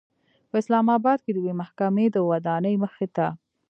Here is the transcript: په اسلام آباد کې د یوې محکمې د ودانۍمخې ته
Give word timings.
په 0.49 0.55
اسلام 0.61 0.85
آباد 0.97 1.19
کې 1.23 1.31
د 1.33 1.37
یوې 1.43 1.53
محکمې 1.61 2.05
د 2.11 2.17
ودانۍمخې 2.29 3.07
ته 3.15 3.27